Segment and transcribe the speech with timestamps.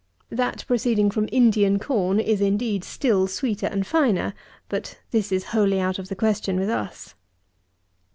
[0.31, 4.33] That proceeding from Indian corn is, indeed, still sweeter and finer;
[4.67, 7.13] but this is wholly out of the question with us.